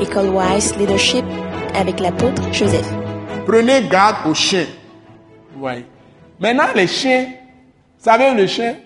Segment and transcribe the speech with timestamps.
[0.00, 1.24] École Wise Leadership
[1.74, 2.86] avec l'apôtre Joseph.
[3.46, 4.66] Prenez garde aux chiens.
[5.56, 5.86] Ouais.
[6.38, 8.76] Maintenant, les chiens, vous savez, le chien,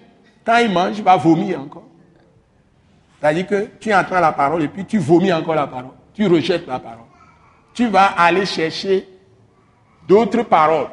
[0.45, 1.83] quand il mange, il va vomir encore.
[3.21, 5.91] C'est-à-dire que tu entends la parole et puis tu vomis encore la parole.
[6.15, 7.07] Tu rejettes la parole.
[7.75, 9.07] Tu vas aller chercher
[10.07, 10.89] d'autres paroles.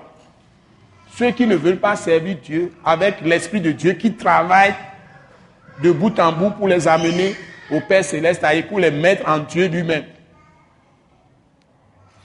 [1.15, 4.73] Ceux qui ne veulent pas servir Dieu avec l'Esprit de Dieu qui travaille
[5.83, 7.35] de bout en bout pour les amener
[7.71, 10.05] au Père céleste, et pour les mettre en Dieu lui-même.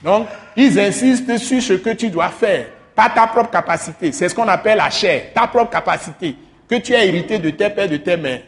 [0.03, 4.11] Donc, ils insistent sur ce que tu dois faire, pas ta propre capacité.
[4.11, 6.35] C'est ce qu'on appelle la chair, ta propre capacité,
[6.67, 8.41] que tu as hérité de tes pères, de tes mères.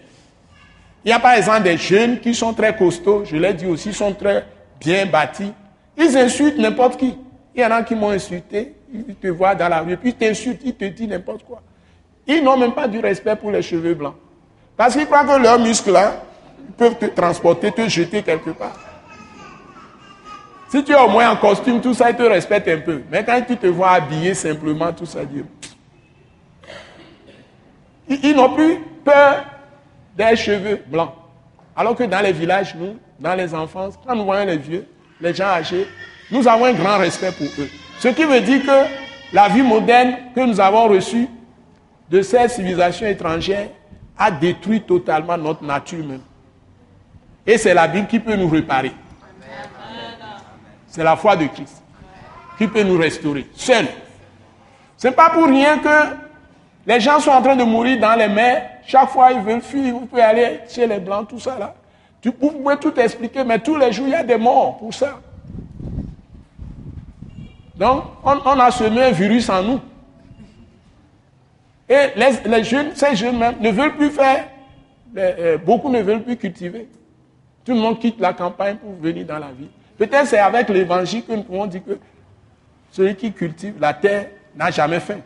[1.04, 3.94] Il y a par exemple des jeunes qui sont très costauds, je l'ai dit aussi,
[3.94, 4.44] sont très
[4.80, 5.54] bien bâtis.
[5.98, 7.16] Ils insultent n'importe qui.
[7.54, 10.16] Il y en a qui m'ont insulté, ils te voient dans la rue, puis ils
[10.16, 11.62] t'insultent, ils te disent n'importe quoi.
[12.28, 14.16] Ils n'ont même pas du respect pour les cheveux blancs.
[14.76, 16.24] Parce qu'ils croient que leurs muscles là,
[16.78, 18.78] peuvent te transporter, te jeter quelque part.
[20.70, 23.02] Si tu es au moins en costume, tout ça, ils te respectent un peu.
[23.10, 25.46] Mais quand tu te vois habillé simplement, tout ça, Dieu.
[28.08, 29.46] Ils, n'ont plus peur
[30.18, 31.14] des cheveux blancs.
[31.76, 34.86] Alors que dans les villages, nous, dans les enfants, quand nous voyons les vieux,
[35.22, 35.88] les gens âgés,
[36.32, 37.70] nous avons un grand respect pour eux.
[38.00, 41.28] Ce qui veut dire que la vie moderne que nous avons reçue
[42.10, 43.70] de ces civilisations étrangères
[44.18, 46.22] a détruit totalement notre nature même.
[47.46, 48.92] Et c'est la Bible qui peut nous réparer.
[50.88, 51.84] C'est la foi de Christ
[52.58, 53.48] qui peut nous restaurer.
[53.54, 53.86] Seul.
[54.98, 56.16] Ce n'est pas pour rien que
[56.88, 58.70] les gens sont en train de mourir dans les mers.
[58.86, 59.94] Chaque fois, ils veulent fuir.
[59.94, 61.76] Vous pouvez aller chez les Blancs, tout ça là.
[62.24, 65.20] Vous pouvez tout expliquer, mais tous les jours, il y a des morts pour ça.
[67.76, 69.82] Donc, on, a semé un virus en nous.
[71.88, 74.48] Et les, jeunes, ces jeunes même, ne veulent plus faire,
[75.16, 76.88] euh, beaucoup ne veulent plus cultiver.
[77.66, 79.70] Tout le monde quitte la campagne pour venir dans la ville.
[79.98, 81.98] Peut-être c'est avec l'évangile que nous pouvons dire que
[82.92, 85.20] celui qui cultive la terre n'a jamais faim.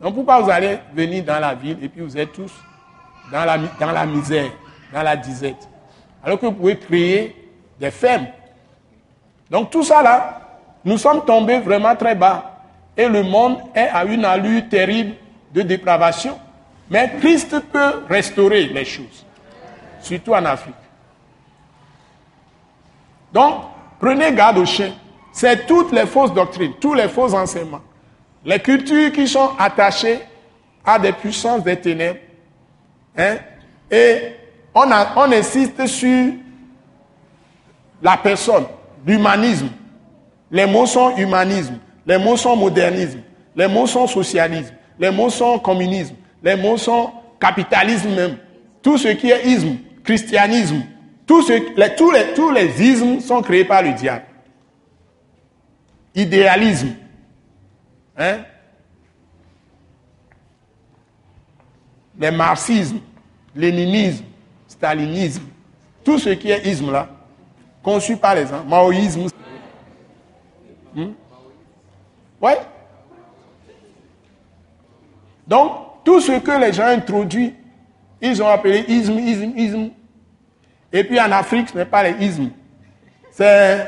[0.00, 2.52] Donc pourquoi vous allez venir dans la ville et puis vous êtes tous
[3.32, 3.56] dans la,
[4.06, 4.50] misère,
[4.92, 5.68] dans la disette?
[6.22, 7.34] Alors que vous pouvez créer
[7.80, 8.26] des fermes.
[9.50, 10.40] Donc tout ça là,
[10.84, 12.50] nous sommes tombés vraiment très bas.
[12.96, 15.14] Et le monde est à une allure terrible
[15.52, 16.38] de dépravation.
[16.90, 19.24] Mais Christ peut restaurer les choses,
[20.04, 20.74] surtout en Afrique.
[23.32, 23.64] Donc,
[23.98, 24.92] prenez garde aux chiens.
[25.32, 27.80] C'est toutes les fausses doctrines, tous les faux enseignements.
[28.44, 30.20] Les cultures qui sont attachées
[30.84, 32.20] à des puissances des ténèbres.
[33.16, 33.36] Hein,
[33.90, 34.36] et
[34.74, 34.84] on,
[35.16, 36.32] on insiste sur
[38.02, 38.66] la personne,
[39.06, 39.70] l'humanisme.
[40.50, 43.20] Les mots sont humanisme, les mots sont modernisme,
[43.56, 47.10] les mots sont socialisme, les mots sont communisme, les mots sont
[47.40, 48.36] capitalisme même.
[48.82, 50.82] Tout ce qui est isme, christianisme,
[51.26, 54.26] tous, les, tous, ismes sont créés par le diable.
[56.14, 56.94] Idéalisme.
[58.16, 58.40] Hein?
[62.18, 63.00] Les marxismes,
[63.56, 64.24] léninisme,
[64.68, 65.42] stalinisme,
[66.04, 67.08] tout ce qui est isme là,
[67.82, 69.26] conçu par les gens, maoïsme.
[70.94, 71.12] Hmm?
[75.46, 75.72] Donc,
[76.04, 77.52] tout ce que les gens introduisent,
[78.24, 79.90] ils ont appelé isme, isme, isme.
[80.90, 82.50] Et puis en Afrique, ce n'est pas les ismes.
[83.30, 83.86] C'est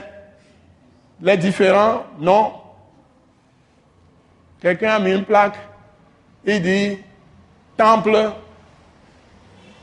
[1.23, 2.53] les différents noms.
[4.61, 5.57] Quelqu'un a mis une plaque.
[6.45, 6.99] Il dit
[7.77, 8.33] temple.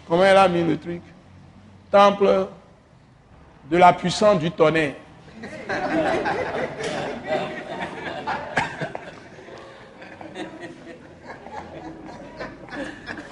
[0.07, 1.01] Comment elle a mis le truc?
[1.89, 2.47] Temple
[3.71, 4.93] de la puissance du tonnerre.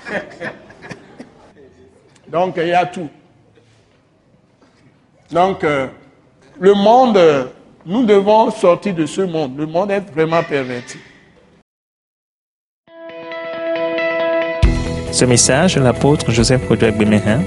[2.32, 3.10] Donc il y a tout.
[5.32, 5.88] Donc, euh,
[6.60, 7.46] le monde, euh,
[7.86, 9.58] nous devons sortir de ce monde.
[9.58, 10.98] Le monde est vraiment perverti.
[15.12, 17.42] Ce message l'apôtre Joseph Kodouak Bemehin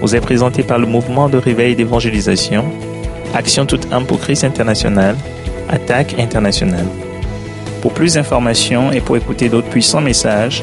[0.00, 2.64] vous est présenté par le mouvement de réveil d'évangélisation,
[3.34, 5.16] Action toute âme pour Christ international,
[5.68, 6.86] Attaque internationale.
[7.80, 10.62] Pour plus d'informations et pour écouter d'autres puissants messages,